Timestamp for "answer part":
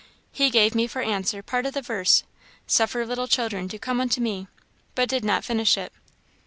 1.03-1.67